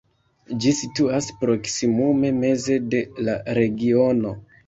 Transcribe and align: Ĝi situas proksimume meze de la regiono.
Ĝi 0.61 0.71
situas 0.77 1.27
proksimume 1.41 2.33
meze 2.39 2.79
de 2.95 3.03
la 3.27 3.37
regiono. 3.61 4.35